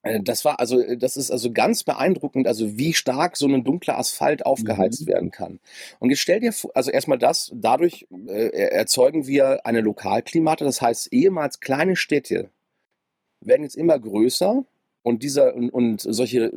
äh, 0.04 0.22
das 0.22 0.46
war 0.46 0.60
also, 0.60 0.82
das 0.96 1.18
ist 1.18 1.32
also 1.32 1.52
ganz 1.52 1.84
beeindruckend, 1.84 2.48
also 2.48 2.78
wie 2.78 2.94
stark 2.94 3.38
so 3.38 3.48
ein 3.48 3.64
dunkler 3.64 3.98
Asphalt 3.98 4.46
aufgeheizt 4.46 5.02
mhm. 5.02 5.08
werden 5.08 5.32
kann. 5.32 5.60
Und 6.00 6.10
jetzt 6.10 6.20
stell 6.20 6.40
dir 6.40 6.54
vor, 6.54 6.72
also 6.76 6.92
erstmal 6.92 7.18
das, 7.18 7.52
dadurch 7.54 8.08
äh, 8.28 8.50
erzeugen 8.50 9.28
wir 9.28 9.66
eine 9.66 9.82
Lokalklimate, 9.82 10.64
das 10.64 10.82
heißt, 10.82 11.12
ehemals 11.12 11.60
kleine 11.60 11.96
Städte 11.96 12.50
werden 13.42 13.64
jetzt 13.64 13.76
immer 13.76 14.00
größer 14.00 14.64
und 15.06 15.22
dieser 15.22 15.54
und, 15.54 15.70
und 15.70 16.02
solche 16.02 16.52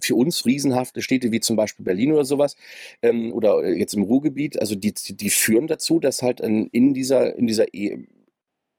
für 0.00 0.14
uns 0.14 0.44
riesenhafte 0.44 1.00
Städte 1.00 1.32
wie 1.32 1.40
zum 1.40 1.56
Beispiel 1.56 1.84
Berlin 1.84 2.12
oder 2.12 2.26
sowas 2.26 2.54
ähm, 3.00 3.32
oder 3.32 3.66
jetzt 3.66 3.94
im 3.94 4.02
Ruhrgebiet, 4.02 4.60
also 4.60 4.74
die, 4.74 4.92
die 4.92 5.30
führen 5.30 5.66
dazu, 5.66 5.98
dass 5.98 6.20
halt 6.20 6.40
in, 6.40 6.66
in 6.68 6.92
dieser 6.92 7.34
in 7.36 7.46
dieser 7.46 7.72
e 7.74 8.04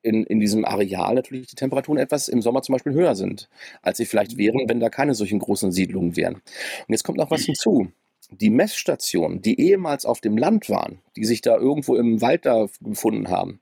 in, 0.04 0.24
in 0.26 0.40
diesem 0.40 0.66
Areal 0.66 1.16
natürlich 1.16 1.48
die 1.48 1.56
Temperaturen 1.56 1.98
etwas 1.98 2.28
im 2.28 2.42
Sommer 2.44 2.62
zum 2.62 2.74
Beispiel 2.74 2.94
höher 2.94 3.16
sind, 3.16 3.50
als 3.82 3.98
sie 3.98 4.06
vielleicht 4.06 4.38
wären, 4.38 4.68
wenn 4.68 4.80
da 4.80 4.90
keine 4.90 5.16
solchen 5.16 5.40
großen 5.40 5.72
Siedlungen 5.72 6.16
wären. 6.16 6.36
Und 6.36 6.90
jetzt 6.90 7.04
kommt 7.04 7.18
noch 7.20 7.30
was 7.32 7.42
hinzu. 7.42 7.92
Die 8.32 8.50
Messstationen, 8.50 9.42
die 9.42 9.60
ehemals 9.60 10.06
auf 10.06 10.22
dem 10.22 10.38
Land 10.38 10.70
waren, 10.70 11.00
die 11.16 11.26
sich 11.26 11.42
da 11.42 11.56
irgendwo 11.58 11.96
im 11.96 12.22
Wald 12.22 12.46
da 12.46 12.68
gefunden 12.82 13.30
haben, 13.30 13.62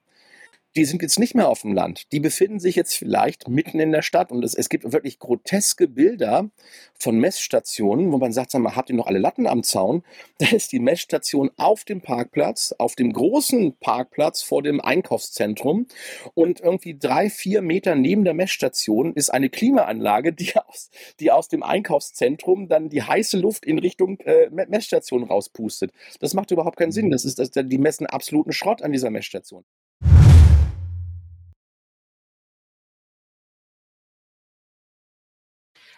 die 0.76 0.86
sind 0.86 1.02
jetzt 1.02 1.20
nicht 1.20 1.34
mehr 1.34 1.50
auf 1.50 1.62
dem 1.62 1.74
Land. 1.74 2.12
Die 2.12 2.20
befinden 2.20 2.60
sich 2.60 2.76
jetzt 2.76 2.94
vielleicht 2.94 3.48
mitten 3.48 3.80
in 3.80 3.92
der 3.92 4.04
Stadt. 4.04 4.32
Und 4.32 4.46
es, 4.46 4.54
es 4.54 4.70
gibt 4.70 4.92
wirklich 4.92 5.18
groteske 5.18 5.88
Bilder 5.88 6.50
von 6.94 7.18
Messstationen, 7.18 8.12
wo 8.12 8.18
man 8.18 8.32
sagt, 8.32 8.52
sag 8.52 8.62
mal, 8.62 8.76
habt 8.76 8.90
ihr 8.90 8.96
noch 8.96 9.08
alle 9.08 9.20
Latten 9.20 9.48
am 9.48 9.64
Zaun? 9.64 10.04
Da 10.38 10.48
ist 10.56 10.72
die 10.72 10.80
Messstation 10.80 11.50
auf 11.58 11.84
dem 11.84 12.02
Parkplatz, 12.02 12.74
auf 12.78 12.96
dem 12.96 13.12
großen 13.12 13.78
Parkplatz 13.80 14.42
vor 14.42 14.62
dem 14.62 14.80
Einkaufszentrum. 14.80 15.88
Und 16.34 16.62
irgendwie 16.62 16.98
drei, 16.98 17.30
vier 17.30 17.62
Meter 17.62 17.96
neben 17.96 18.24
der 18.24 18.34
Messstation 18.34 19.14
ist 19.14 19.32
eine 19.32 19.50
Klimaanlage, 19.50 20.34
die 20.34 20.56
aus, 20.56 20.92
die 21.20 21.32
aus 21.32 21.48
dem 21.48 21.64
Einkaufszentrum 21.64 22.68
dann 22.68 22.90
die 22.90 23.04
heiße 23.04 23.40
Luft 23.40 23.66
in 23.66 23.80
Richtung 23.80 24.20
äh, 24.20 24.50
Messstation 24.50 25.24
rauspustet. 25.24 25.92
Das 26.20 26.34
macht 26.34 26.52
überhaupt 26.52 26.78
keinen 26.78 26.92
Sinn. 26.92 27.10
Das 27.10 27.26
ist, 27.26 27.40
das, 27.40 27.52
die 27.52 27.78
messen 27.78 28.06
absoluten 28.06 28.54
Schrott 28.54 28.82
an 28.82 28.92
dieser 28.92 29.10
Messstation. 29.10 29.64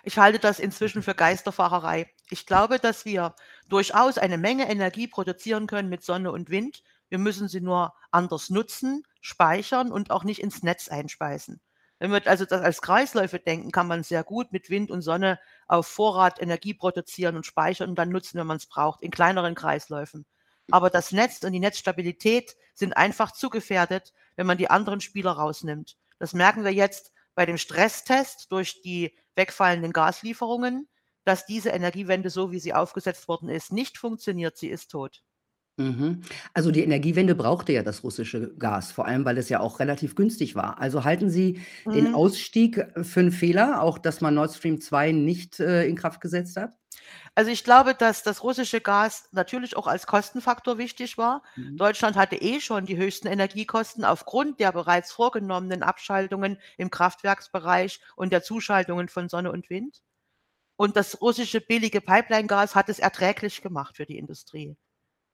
Ich 0.04 0.18
halte 0.18 0.40
das 0.40 0.60
inzwischen 0.60 1.04
für 1.04 1.16
Geisterfahrerei. 1.16 2.12
Ich 2.30 2.46
glaube, 2.46 2.80
dass 2.80 3.06
wir 3.06 3.36
durchaus 3.70 4.18
eine 4.18 4.38
Menge 4.38 4.70
Energie 4.70 5.08
produzieren 5.08 5.68
können 5.68 5.90
mit 5.90 6.04
Sonne 6.04 6.32
und 6.32 6.50
Wind. 6.50 6.84
Wir 7.10 7.18
müssen 7.18 7.48
sie 7.48 7.62
nur 7.62 7.94
anders 8.10 8.50
nutzen, 8.50 9.04
speichern 9.22 9.92
und 9.92 10.12
auch 10.12 10.24
nicht 10.24 10.42
ins 10.42 10.64
Netz 10.64 10.88
einspeisen. 10.88 11.62
Wenn 12.00 12.12
wir 12.12 12.26
also 12.26 12.46
das 12.46 12.62
als 12.62 12.82
Kreisläufe 12.82 13.38
denken, 13.38 13.72
kann 13.72 13.88
man 13.88 14.02
sehr 14.02 14.24
gut 14.24 14.52
mit 14.52 14.72
Wind 14.72 14.90
und 14.90 15.04
Sonne 15.04 15.40
auf 15.68 15.86
Vorrat 15.86 16.42
Energie 16.42 16.74
produzieren 16.74 17.36
und 17.36 17.46
speichern 17.46 17.90
und 17.90 17.96
dann 17.96 18.10
nutzen, 18.10 18.40
wenn 18.40 18.48
man 18.48 18.58
es 18.58 18.66
braucht, 18.66 19.04
in 19.04 19.12
kleineren 19.12 19.54
Kreisläufen. 19.54 20.26
Aber 20.72 20.90
das 20.90 21.12
Netz 21.12 21.44
und 21.44 21.52
die 21.52 21.60
Netzstabilität 21.60 22.56
sind 22.74 22.98
einfach 22.98 23.34
zu 23.34 23.50
gefährdet, 23.50 24.14
wenn 24.36 24.48
man 24.48 24.58
die 24.58 24.70
anderen 24.70 25.02
Spieler 25.02 25.34
rausnimmt. 25.34 25.98
Das 26.18 26.34
merken 26.34 26.64
wir 26.64 26.74
jetzt 26.74 27.12
bei 27.36 27.46
dem 27.46 27.58
Stresstest 27.58 28.52
durch 28.52 28.82
die 28.82 29.16
wegfallenden 29.36 29.94
Gaslieferungen, 29.94 30.90
dass 31.26 31.46
diese 31.46 31.70
Energiewende, 31.70 32.30
so 32.30 32.52
wie 32.52 32.60
sie 32.60 32.74
aufgesetzt 32.74 33.28
worden 33.28 33.50
ist, 33.50 33.72
nicht 33.72 33.98
funktioniert. 33.98 34.58
Sie 34.58 34.70
ist 34.70 34.90
tot. 34.92 35.22
Mhm. 35.78 36.22
Also 36.54 36.70
die 36.72 36.84
Energiewende 36.84 37.34
brauchte 37.34 37.72
ja 37.74 37.82
das 37.82 38.04
russische 38.04 38.54
Gas, 38.58 38.92
vor 38.92 39.06
allem 39.08 39.26
weil 39.26 39.38
es 39.38 39.50
ja 39.50 39.60
auch 39.62 39.80
relativ 39.80 40.16
günstig 40.16 40.54
war. 40.56 40.80
Also 40.80 41.04
halten 41.06 41.30
Sie 41.30 41.62
den 41.94 42.08
Mhm. 42.08 42.14
Ausstieg 42.14 42.86
für 43.02 43.20
einen 43.22 43.32
Fehler, 43.32 43.82
auch 43.82 43.98
dass 43.98 44.22
man 44.22 44.36
Nord 44.36 44.52
Stream 44.54 44.82
2 44.82 45.12
nicht 45.14 45.60
äh, 45.60 45.86
in 45.88 45.96
Kraft 45.96 46.22
gesetzt 46.22 46.58
hat? 46.58 46.74
Also 47.36 47.52
ich 47.52 47.64
glaube, 47.64 47.96
dass 47.96 48.24
das 48.24 48.44
russische 48.44 48.82
Gas 48.82 49.28
natürlich 49.32 49.76
auch 49.78 49.88
als 49.88 50.08
Kostenfaktor 50.08 50.78
wichtig 50.78 51.18
war. 51.18 51.44
Mhm. 51.56 51.78
Deutschland 51.78 52.16
hatte 52.16 52.36
eh 52.38 52.60
schon 52.62 52.86
die 52.86 52.98
höchsten 52.98 53.28
Energiekosten 53.28 54.04
aufgrund 54.06 54.60
der 54.60 54.72
bereits 54.72 55.12
vorgenommenen 55.12 55.84
Abschaltungen 55.84 56.60
im 56.78 56.92
Kraftwerksbereich 56.92 58.02
und 58.16 58.32
der 58.32 58.44
Zuschaltungen 58.44 59.10
von 59.10 59.30
Sonne 59.30 59.52
und 59.52 59.70
Wind. 59.70 60.02
Und 60.78 60.96
das 60.98 61.22
russische 61.22 61.62
billige 61.62 62.02
Pipeline-Gas 62.02 62.76
hat 62.76 62.90
es 62.90 63.00
erträglich 63.00 63.62
gemacht 63.62 63.98
für 63.98 64.06
die 64.06 64.18
Industrie. 64.18 64.76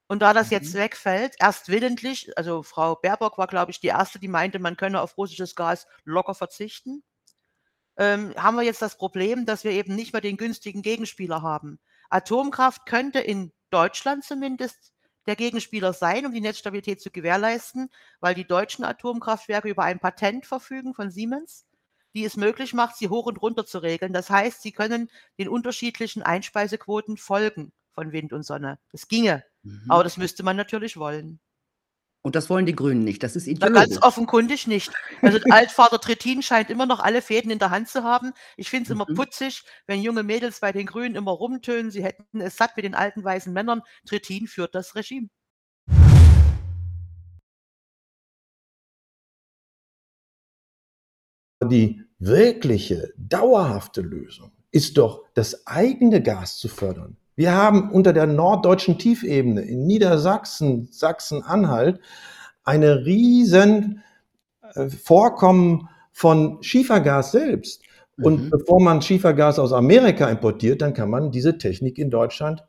Und 0.07 0.21
da 0.21 0.33
das 0.33 0.49
jetzt 0.51 0.73
Mhm. 0.73 0.75
wegfällt, 0.75 1.35
erst 1.39 1.69
willentlich, 1.69 2.37
also 2.37 2.63
Frau 2.63 2.95
Baerbock 2.95 3.37
war, 3.37 3.47
glaube 3.47 3.71
ich, 3.71 3.79
die 3.81 3.87
erste, 3.87 4.19
die 4.19 4.27
meinte, 4.29 4.59
man 4.59 4.77
könne 4.77 5.01
auf 5.01 5.17
russisches 5.17 5.55
Gas 5.55 5.87
locker 6.05 6.35
verzichten, 6.35 7.03
ähm, 7.97 8.33
haben 8.35 8.55
wir 8.57 8.63
jetzt 8.63 8.81
das 8.81 8.97
Problem, 8.97 9.45
dass 9.45 9.63
wir 9.63 9.71
eben 9.71 9.95
nicht 9.95 10.13
mehr 10.13 10.21
den 10.21 10.37
günstigen 10.37 10.81
Gegenspieler 10.81 11.41
haben. 11.41 11.79
Atomkraft 12.09 12.85
könnte 12.85 13.19
in 13.19 13.51
Deutschland 13.69 14.23
zumindest 14.23 14.93
der 15.25 15.35
Gegenspieler 15.35 15.93
sein, 15.93 16.25
um 16.25 16.31
die 16.33 16.41
Netzstabilität 16.41 17.01
zu 17.01 17.11
gewährleisten, 17.11 17.89
weil 18.21 18.33
die 18.35 18.47
deutschen 18.47 18.85
Atomkraftwerke 18.85 19.67
über 19.69 19.83
ein 19.83 19.99
Patent 19.99 20.45
verfügen 20.45 20.93
von 20.93 21.11
Siemens, 21.11 21.65
die 22.15 22.23
es 22.23 22.37
möglich 22.37 22.73
macht, 22.73 22.95
sie 22.97 23.09
hoch 23.09 23.25
und 23.25 23.41
runter 23.41 23.65
zu 23.65 23.79
regeln. 23.79 24.13
Das 24.13 24.29
heißt, 24.29 24.61
sie 24.61 24.71
können 24.71 25.09
den 25.37 25.49
unterschiedlichen 25.49 26.23
Einspeisequoten 26.23 27.17
folgen 27.17 27.73
von 27.93 28.11
Wind 28.13 28.31
und 28.33 28.43
Sonne. 28.43 28.79
Das 28.91 29.07
ginge, 29.07 29.43
aber 29.87 30.03
Mhm. 30.03 30.05
das 30.05 30.17
müsste 30.17 30.43
man 30.43 30.55
natürlich 30.55 30.97
wollen. 30.97 31.39
Und 32.27 32.35
das 32.35 32.49
wollen 32.49 32.65
die 32.65 32.75
Grünen 32.75 33.05
nicht. 33.05 33.23
Das 33.23 33.37
ist 33.37 33.47
Na, 33.47 33.69
ganz 33.69 33.85
ideologisch. 33.85 34.03
offenkundig 34.03 34.67
nicht. 34.67 34.91
Also 35.21 35.39
Altvater 35.49 35.97
Trittin 36.01 36.41
scheint 36.41 36.69
immer 36.69 36.85
noch 36.85 36.99
alle 36.99 37.21
Fäden 37.21 37.49
in 37.49 37.57
der 37.57 37.69
Hand 37.69 37.87
zu 37.87 38.03
haben. 38.03 38.33
Ich 38.57 38.69
finde 38.69 38.83
es 38.83 38.89
immer 38.89 39.05
Mhm. 39.07 39.15
putzig, 39.15 39.63
wenn 39.85 40.01
junge 40.01 40.23
Mädels 40.23 40.59
bei 40.59 40.73
den 40.73 40.87
Grünen 40.87 41.15
immer 41.15 41.31
rumtönen, 41.31 41.89
sie 41.89 42.03
hätten 42.03 42.41
es 42.41 42.57
satt 42.57 42.75
mit 42.75 42.83
den 42.83 42.95
alten 42.95 43.23
weißen 43.23 43.53
Männern. 43.53 43.81
Trittin 44.05 44.47
führt 44.47 44.75
das 44.75 44.95
Regime. 44.95 45.29
Die 51.63 52.03
wirkliche, 52.19 53.13
dauerhafte 53.15 54.01
Lösung 54.01 54.51
ist 54.71 54.97
doch, 54.97 55.23
das 55.33 55.65
eigene 55.65 56.21
Gas 56.21 56.57
zu 56.57 56.67
fördern. 56.67 57.15
Wir 57.37 57.53
haben 57.53 57.91
unter 57.91 58.13
der 58.13 58.25
norddeutschen 58.27 58.97
Tiefebene 58.97 59.61
in 59.61 59.85
Niedersachsen, 59.85 60.89
Sachsen-Anhalt, 60.91 62.01
eine 62.63 63.05
riesen 63.05 64.01
äh, 64.73 64.89
Vorkommen 64.89 65.87
von 66.11 66.61
Schiefergas 66.63 67.31
selbst. 67.31 67.83
Und 68.19 68.45
Mhm. 68.45 68.49
bevor 68.49 68.81
man 68.81 69.03
Schiefergas 69.03 69.59
aus 69.59 69.71
Amerika 69.71 70.27
importiert, 70.29 70.81
dann 70.81 70.95
kann 70.95 71.11
man 71.11 71.31
diese 71.31 71.59
Technik 71.59 71.99
in 71.99 72.09
Deutschland 72.09 72.65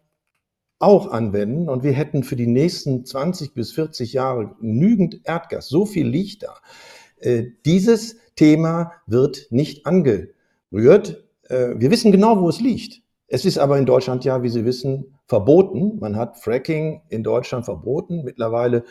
auch 0.78 1.10
anwenden. 1.10 1.70
Und 1.70 1.82
wir 1.82 1.92
hätten 1.92 2.22
für 2.22 2.36
die 2.36 2.46
nächsten 2.46 3.06
20 3.06 3.54
bis 3.54 3.72
40 3.72 4.12
Jahre 4.12 4.54
genügend 4.60 5.20
Erdgas. 5.24 5.68
So 5.68 5.86
viel 5.86 6.06
liegt 6.06 6.42
da. 6.42 6.54
Äh, 7.16 7.44
dieses 7.64 8.16
Thema 8.36 8.92
wird 9.06 9.46
nicht 9.50 9.86
angerührt. 9.86 11.24
Äh, 11.48 11.70
wir 11.78 11.90
wissen 11.90 12.12
genau, 12.12 12.40
wo 12.42 12.50
es 12.50 12.60
liegt. 12.60 13.00
Es 13.28 13.44
ist 13.44 13.58
aber 13.58 13.78
in 13.78 13.86
Deutschland 13.86 14.24
ja, 14.24 14.42
wie 14.42 14.48
Sie 14.48 14.64
wissen, 14.64 15.18
verboten. 15.26 15.98
Man 16.00 16.16
hat 16.16 16.38
Fracking 16.38 17.02
in 17.10 17.22
Deutschland 17.22 17.66
verboten. 17.66 18.24
Mittlerweile 18.24 18.84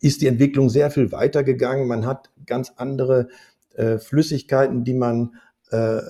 ist 0.00 0.20
die 0.20 0.26
Entwicklung 0.26 0.68
sehr 0.68 0.90
viel 0.90 1.12
weiter 1.12 1.44
gegangen. 1.44 1.86
Man 1.86 2.04
hat 2.04 2.30
ganz 2.46 2.72
andere 2.76 3.28
äh, 3.74 3.98
Flüssigkeiten, 3.98 4.82
die 4.84 4.94
man 4.94 5.36
äh, 5.70 5.76
äh, 5.76 6.00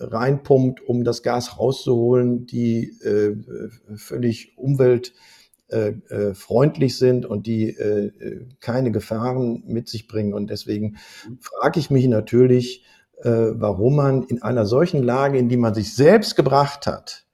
reinpumpt, 0.00 0.80
um 0.80 1.04
das 1.04 1.22
Gas 1.22 1.58
rauszuholen, 1.58 2.46
die 2.46 2.88
äh, 3.02 3.36
völlig 3.96 4.58
umweltfreundlich 4.58 6.98
sind 6.98 7.24
und 7.24 7.46
die 7.46 7.68
äh, 7.68 8.10
keine 8.60 8.90
Gefahren 8.90 9.62
mit 9.66 9.88
sich 9.88 10.08
bringen. 10.08 10.34
Und 10.34 10.50
deswegen 10.50 10.96
frage 11.40 11.78
ich 11.78 11.90
mich 11.90 12.08
natürlich, 12.08 12.82
äh, 13.22 13.30
warum 13.54 13.96
man 13.96 14.22
in 14.24 14.42
einer 14.42 14.66
solchen 14.66 15.02
Lage, 15.02 15.38
in 15.38 15.48
die 15.48 15.56
man 15.56 15.74
sich 15.74 15.94
selbst 15.94 16.36
gebracht 16.36 16.86
hat, 16.86 17.24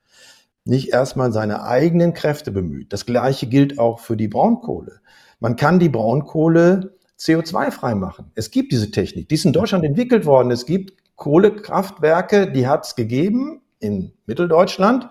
nicht 0.64 0.92
erstmal 0.92 1.32
seine 1.32 1.64
eigenen 1.64 2.14
Kräfte 2.14 2.50
bemüht. 2.50 2.92
Das 2.92 3.04
Gleiche 3.04 3.46
gilt 3.46 3.78
auch 3.78 4.00
für 4.00 4.16
die 4.16 4.28
Braunkohle. 4.28 5.00
Man 5.40 5.56
kann 5.56 5.78
die 5.78 5.90
Braunkohle 5.90 6.94
CO2-frei 7.18 7.94
machen. 7.94 8.30
Es 8.34 8.50
gibt 8.50 8.72
diese 8.72 8.90
Technik, 8.90 9.28
die 9.28 9.34
ist 9.34 9.44
in 9.44 9.52
Deutschland 9.52 9.84
entwickelt 9.84 10.24
worden. 10.24 10.50
Es 10.50 10.64
gibt 10.64 10.94
Kohlekraftwerke, 11.16 12.50
die 12.50 12.66
hat 12.66 12.86
es 12.86 12.96
gegeben 12.96 13.60
in 13.78 14.12
Mitteldeutschland. 14.26 15.10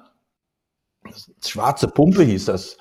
Schwarze 1.45 1.87
Pumpe 1.87 2.23
hieß 2.23 2.45
das. 2.45 2.77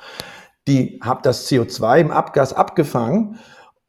Die 0.66 0.98
hat 1.02 1.26
das 1.26 1.48
CO2 1.48 2.00
im 2.00 2.10
Abgas 2.10 2.52
abgefangen 2.52 3.38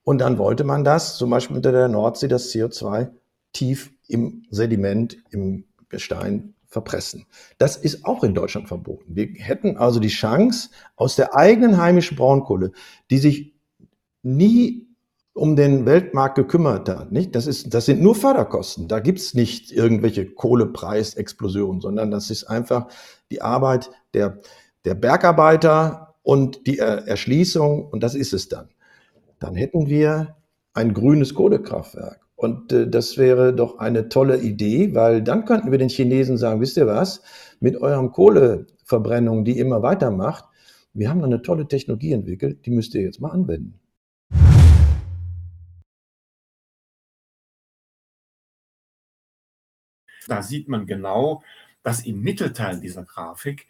und 0.04 0.20
dann 0.20 0.38
wollte 0.38 0.64
man 0.64 0.84
das, 0.84 1.18
zum 1.18 1.30
Beispiel 1.30 1.56
unter 1.56 1.72
der 1.72 1.88
Nordsee, 1.88 2.28
das 2.28 2.52
CO2 2.52 3.12
tief 3.54 3.94
im 4.08 4.46
Sediment, 4.50 5.18
im 5.32 5.66
Gestein 5.90 6.56
verpressen. 6.68 7.28
Das 7.60 7.78
ist 7.78 8.04
auch 8.04 8.24
in 8.24 8.34
Deutschland 8.34 8.68
verboten. 8.68 9.16
Wir 9.16 9.28
hätten 9.36 9.78
also 9.78 10.00
die 10.00 10.08
Chance, 10.08 10.70
aus 10.96 11.16
der 11.16 11.36
eigenen 11.36 11.78
heimischen 11.78 12.18
Braunkohle, 12.18 12.72
die 13.12 13.20
sich 13.20 13.54
nie 14.24 14.88
um 15.34 15.56
den 15.56 15.86
Weltmarkt 15.86 16.36
gekümmert 16.36 16.88
hat, 16.90 17.12
nicht? 17.12 17.36
Das, 17.36 17.48
ist, 17.48 17.74
das 17.74 17.86
sind 17.86 18.02
nur 18.02 18.14
Förderkosten. 18.16 18.88
Da 18.88 19.00
gibt's 19.00 19.34
nicht 19.34 19.72
irgendwelche 19.72 20.30
Kohlepreisexplosionen, 20.30 21.82
sondern 21.82 22.12
das 22.12 22.30
ist 22.30 22.44
einfach 22.46 22.88
die 23.32 23.42
Arbeit 23.42 23.90
der, 24.14 24.40
der 24.86 24.94
Bergarbeiter 24.94 26.16
und 26.22 26.68
die 26.68 26.78
Er- 26.78 27.08
Erschließung 27.08 27.88
und 27.88 28.04
das 28.04 28.14
ist 28.14 28.34
es 28.34 28.48
dann. 28.48 28.70
Dann 29.40 29.56
hätten 29.56 29.88
wir 29.88 30.36
ein 30.74 30.94
grünes 30.94 31.34
Kohlekraftwerk. 31.34 32.23
Und 32.44 32.74
äh, 32.74 32.90
das 32.90 33.18
wäre 33.18 33.54
doch 33.54 33.80
eine 33.80 34.10
tolle 34.10 34.38
Idee, 34.42 34.94
weil 34.94 35.22
dann 35.24 35.46
könnten 35.46 35.72
wir 35.72 35.78
den 35.78 35.88
Chinesen 35.88 36.38
sagen, 36.38 36.60
wisst 36.60 36.76
ihr 36.76 36.86
was, 36.88 37.22
mit 37.62 37.78
eurem 37.78 38.12
Kohleverbrennung, 38.12 39.46
die 39.46 39.58
immer 39.60 39.82
weitermacht, 39.82 40.44
wir 40.94 41.10
haben 41.10 41.22
da 41.22 41.26
eine 41.28 41.42
tolle 41.42 41.70
Technologie 41.70 42.12
entwickelt, 42.12 42.66
die 42.66 42.72
müsst 42.72 42.96
ihr 42.96 43.02
jetzt 43.02 43.22
mal 43.22 43.30
anwenden. 43.30 43.80
Da 50.28 50.42
sieht 50.42 50.68
man 50.68 50.86
genau, 50.86 51.44
dass 51.82 52.06
im 52.06 52.22
Mittelteil 52.24 52.82
dieser 52.82 53.06
Grafik 53.06 53.68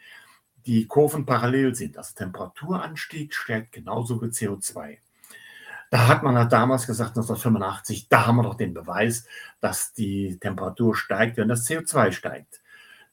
die 0.65 0.87
Kurven 0.87 1.27
parallel 1.27 1.75
sind. 1.75 1.95
Also 1.99 2.15
Temperaturanstieg 2.15 3.35
steigt 3.35 3.73
genauso 3.73 4.19
wie 4.19 4.29
CO2. 4.29 4.97
Da 5.93 6.07
hat 6.07 6.23
man 6.23 6.35
halt 6.35 6.51
damals 6.51 6.87
gesagt, 6.87 7.11
1985, 7.11 8.09
da 8.09 8.25
haben 8.25 8.37
wir 8.37 8.41
doch 8.41 8.55
den 8.55 8.73
Beweis, 8.73 9.27
dass 9.59 9.93
die 9.93 10.39
Temperatur 10.39 10.95
steigt, 10.95 11.37
wenn 11.37 11.49
das 11.49 11.69
CO2 11.69 12.11
steigt. 12.11 12.63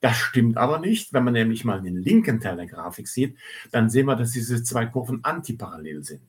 Das 0.00 0.16
stimmt 0.16 0.56
aber 0.56 0.78
nicht. 0.78 1.12
Wenn 1.12 1.24
man 1.24 1.34
nämlich 1.34 1.66
mal 1.66 1.82
den 1.82 1.98
linken 1.98 2.40
Teil 2.40 2.56
der 2.56 2.64
Grafik 2.64 3.06
sieht, 3.06 3.36
dann 3.70 3.90
sehen 3.90 4.06
wir, 4.06 4.16
dass 4.16 4.30
diese 4.30 4.62
zwei 4.62 4.86
Kurven 4.86 5.22
antiparallel 5.22 6.02
sind. 6.04 6.26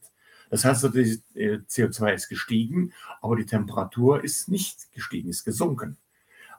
Das 0.50 0.66
heißt, 0.66 0.94
die 0.94 1.24
äh, 1.36 1.60
CO2 1.70 2.16
ist 2.16 2.28
gestiegen, 2.28 2.92
aber 3.22 3.38
die 3.38 3.46
Temperatur 3.46 4.22
ist 4.22 4.50
nicht 4.50 4.92
gestiegen, 4.92 5.30
ist 5.30 5.46
gesunken. 5.46 5.96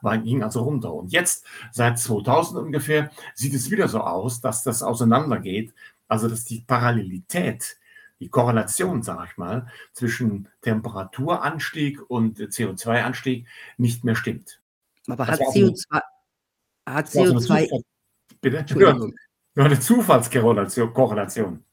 War, 0.01 0.17
ging 0.17 0.41
also 0.41 0.63
runter. 0.63 0.91
Und 0.91 1.11
jetzt, 1.11 1.45
seit 1.71 1.99
2000 1.99 2.59
ungefähr, 2.59 3.11
sieht 3.35 3.53
es 3.53 3.69
wieder 3.69 3.87
so 3.87 3.99
aus, 3.99 4.41
dass 4.41 4.63
das 4.63 4.81
auseinandergeht. 4.81 5.71
Also, 6.07 6.27
dass 6.27 6.45
die 6.45 6.61
Parallelität 6.61 7.77
die 8.23 8.29
Korrelation, 8.29 9.03
sage 9.03 9.27
ich 9.29 9.37
mal, 9.37 9.67
zwischen 9.91 10.47
Temperaturanstieg 10.61 11.99
und 12.09 12.39
CO2-Anstieg 12.39 13.45
nicht 13.77 14.05
mehr 14.05 14.15
stimmt. 14.15 14.61
Aber 15.09 15.27
hat 15.27 15.41
CO2, 15.41 16.01
hat 16.87 17.07
CO2 17.07 17.83
bitte? 18.39 18.65
Nur 18.75 19.11
eine 19.65 19.79
Zufallskorrelation. 19.79 21.65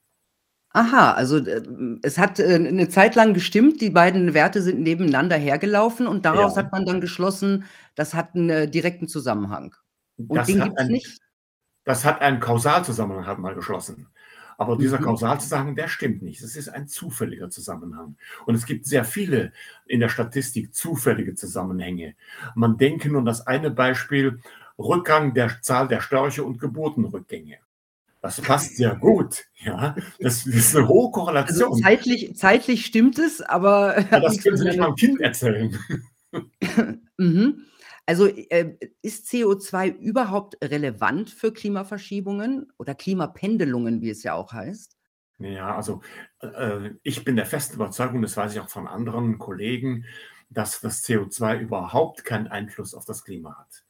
Aha, 0.73 1.13
also 1.13 1.39
äh, 1.39 1.63
es 2.03 2.19
hat 2.19 2.41
äh, 2.41 2.55
eine 2.55 2.89
Zeit 2.89 3.15
lang 3.15 3.33
gestimmt, 3.33 3.81
die 3.81 3.91
beiden 3.91 4.35
Werte 4.35 4.61
sind 4.61 4.81
nebeneinander 4.81 5.37
hergelaufen 5.37 6.09
und 6.09 6.25
daraus 6.25 6.57
ja. 6.57 6.63
hat 6.63 6.73
man 6.73 6.85
dann 6.85 7.01
geschlossen, 7.01 7.65
das 7.95 8.15
hat 8.15 8.35
einen 8.35 8.51
äh, 8.51 8.69
direkten 8.69 9.07
Zusammenhang. 9.07 9.75
Und 10.17 10.35
das 10.35 10.49
den 10.49 10.63
gibt 10.63 10.81
es 10.81 10.89
nicht? 10.89 11.19
Das 11.85 12.05
hat 12.05 12.21
einen 12.21 12.41
Kausalzusammenhang, 12.41 13.27
hat 13.27 13.39
man 13.39 13.55
geschlossen. 13.55 14.09
Aber 14.61 14.77
dieser 14.77 15.01
mhm. 15.01 15.05
Kausalzusammenhang, 15.05 15.75
der 15.75 15.89
stimmt 15.89 16.21
nicht. 16.21 16.43
Es 16.43 16.55
ist 16.55 16.69
ein 16.69 16.87
zufälliger 16.87 17.49
Zusammenhang. 17.49 18.17
Und 18.45 18.55
es 18.55 18.67
gibt 18.67 18.85
sehr 18.85 19.07
viele 19.07 19.55
in 19.87 20.01
der 20.01 20.11
Statistik 20.11 20.75
zufällige 20.75 21.35
Zusammenhänge. 21.35 22.15
Man 22.55 22.77
denke 22.77 23.09
nur 23.09 23.21
an 23.21 23.25
das 23.25 23.47
eine 23.47 23.71
Beispiel, 23.71 24.39
Rückgang 24.79 25.33
der 25.33 25.63
Zahl 25.63 25.89
der 25.89 26.03
Störche 26.03 26.45
und 26.45 26.59
Geburtenrückgänge. 26.59 27.57
Das 28.21 28.39
passt 28.43 28.77
sehr 28.77 28.95
gut. 28.97 29.47
Ja, 29.65 29.97
das, 30.19 30.45
ist 30.45 30.77
eine 30.77 30.87
hohe 30.89 31.11
Korrelation. 31.11 31.71
Also 31.71 31.83
zeitlich, 31.83 32.37
zeitlich 32.37 32.85
stimmt 32.85 33.19
es, 33.19 33.41
aber. 33.41 33.99
Ja, 34.11 34.21
das 34.21 34.43
können 34.43 34.59
Sie 34.59 34.67
nicht 34.67 34.79
meinem 34.79 34.95
Kind 34.95 35.23
erzählen. 35.23 35.75
mhm. 37.17 37.65
Also 38.07 38.27
äh, 38.27 38.77
ist 39.03 39.27
CO2 39.29 39.97
überhaupt 39.97 40.57
relevant 40.63 41.31
für 41.31 41.53
Klimaverschiebungen 41.53 42.73
oder 42.79 42.95
Klimapendelungen, 42.95 44.01
wie 44.01 44.11
es 44.11 44.23
ja 44.23 44.35
auch 44.35 44.53
heißt? 44.53 44.97
Ja, 45.39 45.75
also 45.75 46.03
äh, 46.41 46.91
ich 47.03 47.25
bin 47.25 47.37
der 47.37 47.47
festen 47.47 47.77
Überzeugung, 47.77 48.21
das 48.21 48.37
weiß 48.37 48.53
ich 48.53 48.61
auch 48.61 48.69
von 48.69 48.87
anderen 48.87 49.39
Kollegen, 49.39 50.05
dass 50.51 50.81
das 50.81 51.03
CO2 51.05 51.61
überhaupt 51.61 52.25
keinen 52.25 52.49
Einfluss 52.49 52.95
auf 52.95 53.05
das 53.05 53.25
Klima 53.25 53.57
hat. 53.59 53.85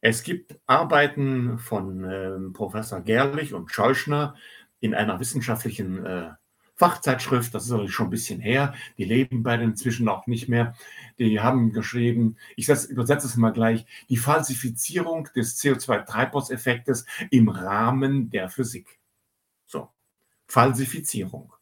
Es 0.00 0.22
gibt 0.22 0.58
Arbeiten 0.66 1.58
von 1.58 2.04
äh, 2.04 2.38
Professor 2.52 3.00
Gerlich 3.00 3.52
und 3.52 3.72
Scheuschner 3.72 4.36
in 4.80 4.94
einer 4.94 5.18
wissenschaftlichen 5.20 6.06
äh, 6.06 6.30
Fachzeitschrift, 6.78 7.52
das 7.54 7.68
ist 7.68 7.90
schon 7.90 8.06
ein 8.06 8.10
bisschen 8.10 8.40
her, 8.40 8.72
die 8.98 9.04
leben 9.04 9.42
beide 9.42 9.64
inzwischen 9.64 10.08
auch 10.08 10.28
nicht 10.28 10.48
mehr. 10.48 10.76
Die 11.18 11.40
haben 11.40 11.72
geschrieben, 11.72 12.36
ich 12.54 12.66
setz, 12.66 12.84
übersetze 12.84 13.26
es 13.26 13.36
mal 13.36 13.50
gleich, 13.50 13.84
die 14.08 14.16
Falsifizierung 14.16 15.28
des 15.34 15.60
CO2-Treibhauseffektes 15.60 17.04
im 17.30 17.48
Rahmen 17.48 18.30
der 18.30 18.48
Physik. 18.48 19.00
So, 19.66 19.88
Falsifizierung. 20.46 21.52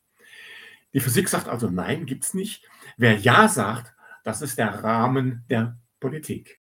Die 0.92 1.00
Physik 1.00 1.30
sagt 1.30 1.48
also, 1.48 1.70
nein, 1.70 2.04
gibt 2.04 2.24
es 2.24 2.34
nicht. 2.34 2.68
Wer 2.98 3.16
Ja 3.16 3.48
sagt, 3.48 3.94
das 4.22 4.42
ist 4.42 4.58
der 4.58 4.84
Rahmen 4.84 5.44
der 5.48 5.78
Politik. 5.98 6.60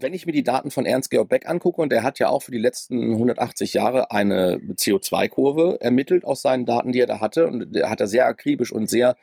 Wenn 0.00 0.14
ich 0.14 0.26
mir 0.26 0.32
die 0.32 0.42
Daten 0.42 0.70
von 0.70 0.86
Ernst-Georg 0.86 1.28
Beck 1.28 1.48
angucke, 1.48 1.82
und 1.82 1.90
der 1.90 2.02
hat 2.02 2.18
ja 2.18 2.28
auch 2.28 2.42
für 2.42 2.52
die 2.52 2.58
letzten 2.58 3.12
180 3.12 3.74
Jahre 3.74 4.10
eine 4.10 4.56
CO2-Kurve 4.56 5.78
ermittelt 5.80 6.24
aus 6.24 6.42
seinen 6.42 6.64
Daten, 6.66 6.92
die 6.92 7.00
er 7.00 7.06
da 7.06 7.20
hatte, 7.20 7.46
und 7.46 7.74
der 7.74 7.90
hat 7.90 8.00
er 8.00 8.06
sehr 8.06 8.26
akribisch 8.26 8.72
und 8.72 8.88
sehr 8.88 9.16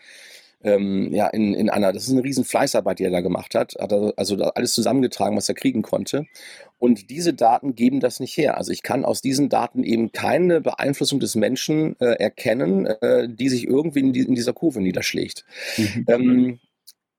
ähm, 0.62 1.14
ja, 1.14 1.28
in, 1.28 1.54
in 1.54 1.70
einer, 1.70 1.94
das 1.94 2.04
ist 2.04 2.12
eine 2.12 2.24
riesen 2.24 2.44
Fleißarbeit, 2.44 3.00
die 3.00 3.06
er 3.06 3.12
da 3.12 3.22
gemacht 3.22 3.56
hat, 3.56 3.76
hat 3.80 3.92
er 3.92 4.14
also 4.18 4.36
alles 4.36 4.74
zusammengetragen, 4.74 5.38
was 5.38 5.48
er 5.48 5.56
kriegen 5.56 5.82
konnte. 5.82 6.26
Und 6.78 7.10
diese 7.10 7.34
Daten 7.34 7.76
geben 7.76 8.00
das 8.00 8.20
nicht 8.20 8.36
her. 8.38 8.58
Also 8.58 8.72
ich 8.72 8.84
kann 8.84 9.06
aus 9.06 9.22
diesen 9.22 9.50
Daten 9.50 9.84
eben 9.84 10.12
keine 10.12 10.62
Beeinflussung 10.62 11.20
des 11.20 11.36
Menschen 11.36 11.98
äh, 12.00 12.16
erkennen, 12.16 12.86
äh, 12.86 13.30
die 13.30 13.50
sich 13.50 13.68
irgendwie 13.68 14.00
in, 14.00 14.14
die, 14.14 14.22
in, 14.22 14.36
dieser 14.36 14.54
Kurve 14.54 14.82
niederschlägt. 14.82 15.46
Mhm. 15.78 16.06
Ähm, 16.08 16.60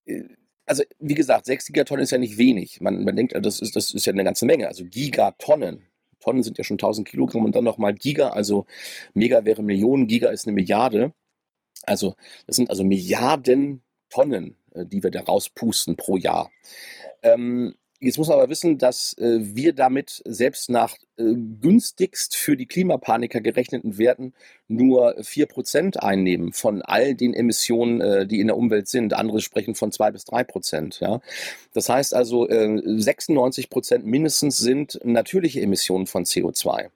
äh, 0.04 0.24
also 0.70 0.84
wie 1.00 1.14
gesagt, 1.14 1.46
6 1.46 1.66
Gigatonnen 1.66 2.04
ist 2.04 2.12
ja 2.12 2.18
nicht 2.18 2.38
wenig. 2.38 2.80
Man, 2.80 3.02
man 3.02 3.16
denkt, 3.16 3.34
das 3.44 3.58
ist, 3.60 3.74
das 3.74 3.92
ist 3.92 4.06
ja 4.06 4.12
eine 4.12 4.22
ganze 4.22 4.46
Menge. 4.46 4.68
Also 4.68 4.84
Gigatonnen. 4.84 5.82
Tonnen 6.20 6.44
sind 6.44 6.58
ja 6.58 6.64
schon 6.64 6.76
1000 6.76 7.08
Kilogramm 7.08 7.44
und 7.44 7.56
dann 7.56 7.64
nochmal 7.64 7.94
Giga, 7.94 8.28
also 8.28 8.66
Mega 9.14 9.44
wäre 9.44 9.62
Millionen, 9.62 10.06
Giga 10.06 10.28
ist 10.28 10.46
eine 10.46 10.54
Milliarde. 10.54 11.12
Also 11.84 12.14
das 12.46 12.56
sind 12.56 12.70
also 12.70 12.84
Milliarden 12.84 13.82
Tonnen, 14.10 14.56
äh, 14.74 14.86
die 14.86 15.02
wir 15.02 15.10
da 15.10 15.22
rauspusten 15.22 15.96
pro 15.96 16.16
Jahr. 16.16 16.50
Ähm, 17.22 17.74
Jetzt 18.02 18.16
muss 18.16 18.28
man 18.28 18.38
aber 18.38 18.48
wissen, 18.48 18.78
dass 18.78 19.12
äh, 19.18 19.40
wir 19.54 19.74
damit 19.74 20.22
selbst 20.24 20.70
nach 20.70 20.96
äh, 21.18 21.34
günstigst 21.60 22.34
für 22.34 22.56
die 22.56 22.64
Klimapaniker 22.64 23.42
gerechneten 23.42 23.98
Werten 23.98 24.32
nur 24.68 25.18
4% 25.18 25.98
einnehmen 25.98 26.54
von 26.54 26.80
all 26.80 27.14
den 27.14 27.34
Emissionen, 27.34 28.00
äh, 28.00 28.26
die 28.26 28.40
in 28.40 28.46
der 28.46 28.56
Umwelt 28.56 28.88
sind. 28.88 29.12
Andere 29.12 29.42
sprechen 29.42 29.74
von 29.74 29.92
2 29.92 30.12
bis 30.12 30.24
3%. 30.24 31.00
Ja? 31.02 31.20
Das 31.74 31.90
heißt 31.90 32.14
also, 32.14 32.48
äh, 32.48 32.68
96% 32.68 33.98
mindestens 33.98 34.56
sind 34.56 34.98
natürliche 35.04 35.60
Emissionen 35.60 36.06
von 36.06 36.24
CO2. 36.24 36.88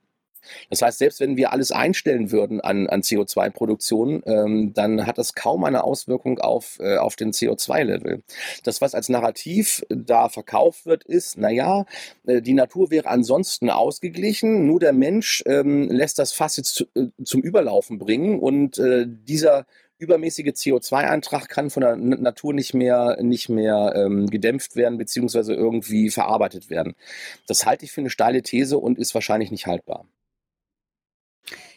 Das 0.70 0.82
heißt, 0.82 0.98
selbst 0.98 1.20
wenn 1.20 1.36
wir 1.36 1.52
alles 1.52 1.72
einstellen 1.72 2.30
würden 2.30 2.60
an, 2.60 2.88
an 2.88 3.02
CO2-Produktion, 3.02 4.22
ähm, 4.26 4.72
dann 4.74 5.06
hat 5.06 5.18
das 5.18 5.34
kaum 5.34 5.64
eine 5.64 5.84
Auswirkung 5.84 6.38
auf, 6.38 6.78
äh, 6.80 6.96
auf 6.96 7.16
den 7.16 7.32
CO2-Level. 7.32 8.22
Das, 8.62 8.80
was 8.80 8.94
als 8.94 9.08
Narrativ 9.08 9.84
da 9.88 10.28
verkauft 10.28 10.86
wird, 10.86 11.04
ist, 11.04 11.38
naja, 11.38 11.86
äh, 12.26 12.42
die 12.42 12.54
Natur 12.54 12.90
wäre 12.90 13.08
ansonsten 13.08 13.70
ausgeglichen, 13.70 14.66
nur 14.66 14.80
der 14.80 14.92
Mensch 14.92 15.42
ähm, 15.46 15.88
lässt 15.90 16.18
das 16.18 16.32
Fass 16.32 16.56
jetzt 16.56 16.74
zu, 16.74 16.84
äh, 16.94 17.08
zum 17.24 17.42
Überlaufen 17.42 17.98
bringen 17.98 18.38
und 18.38 18.78
äh, 18.78 19.06
dieser 19.06 19.66
übermäßige 19.98 20.48
CO2-Eintrag 20.48 21.48
kann 21.48 21.70
von 21.70 21.82
der 21.82 21.96
Natur 21.96 22.52
nicht 22.52 22.74
mehr, 22.74 23.18
nicht 23.22 23.48
mehr 23.48 23.94
ähm, 23.96 24.28
gedämpft 24.28 24.76
werden 24.76 24.98
beziehungsweise 24.98 25.54
irgendwie 25.54 26.10
verarbeitet 26.10 26.68
werden. 26.70 26.94
Das 27.46 27.64
halte 27.66 27.84
ich 27.84 27.92
für 27.92 28.00
eine 28.00 28.10
steile 28.10 28.42
These 28.42 28.78
und 28.78 28.98
ist 28.98 29.14
wahrscheinlich 29.14 29.50
nicht 29.50 29.66
haltbar. 29.66 30.06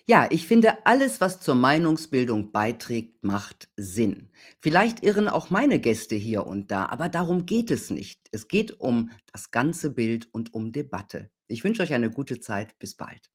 Ja, 0.09 0.25
ich 0.29 0.47
finde, 0.47 0.85
alles, 0.85 1.19
was 1.19 1.41
zur 1.41 1.55
Meinungsbildung 1.55 2.53
beiträgt, 2.53 3.25
macht 3.25 3.67
Sinn. 3.75 4.29
Vielleicht 4.61 5.03
irren 5.03 5.27
auch 5.27 5.49
meine 5.49 5.81
Gäste 5.81 6.15
hier 6.15 6.47
und 6.47 6.71
da, 6.71 6.85
aber 6.85 7.09
darum 7.09 7.45
geht 7.45 7.71
es 7.71 7.89
nicht. 7.89 8.21
Es 8.31 8.47
geht 8.47 8.79
um 8.79 9.11
das 9.33 9.51
ganze 9.51 9.89
Bild 9.89 10.29
und 10.31 10.53
um 10.53 10.71
Debatte. 10.71 11.29
Ich 11.49 11.65
wünsche 11.65 11.83
euch 11.83 11.93
eine 11.93 12.09
gute 12.09 12.39
Zeit. 12.39 12.79
Bis 12.79 12.95
bald. 12.95 13.29